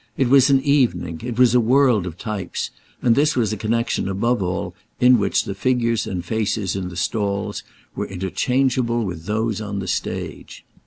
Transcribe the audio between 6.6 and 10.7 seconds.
in the stalls were interchangeable with those on the stage.